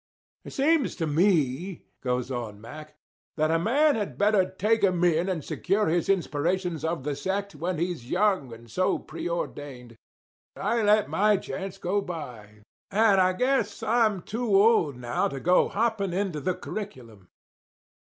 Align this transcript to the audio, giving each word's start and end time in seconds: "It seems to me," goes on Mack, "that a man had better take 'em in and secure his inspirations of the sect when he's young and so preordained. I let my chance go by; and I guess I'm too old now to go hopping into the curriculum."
"It 0.43 0.53
seems 0.53 0.95
to 0.95 1.05
me," 1.05 1.85
goes 2.01 2.31
on 2.31 2.59
Mack, 2.59 2.95
"that 3.37 3.51
a 3.51 3.59
man 3.59 3.93
had 3.93 4.17
better 4.17 4.49
take 4.49 4.83
'em 4.83 5.03
in 5.03 5.29
and 5.29 5.45
secure 5.45 5.89
his 5.89 6.09
inspirations 6.09 6.83
of 6.83 7.03
the 7.03 7.15
sect 7.15 7.53
when 7.53 7.77
he's 7.77 8.09
young 8.09 8.51
and 8.51 8.67
so 8.67 8.97
preordained. 8.97 9.95
I 10.55 10.81
let 10.81 11.07
my 11.07 11.37
chance 11.37 11.77
go 11.77 12.01
by; 12.01 12.63
and 12.89 13.21
I 13.21 13.33
guess 13.33 13.83
I'm 13.83 14.23
too 14.23 14.55
old 14.59 14.97
now 14.97 15.27
to 15.27 15.39
go 15.39 15.69
hopping 15.69 16.13
into 16.13 16.39
the 16.39 16.55
curriculum." 16.55 17.29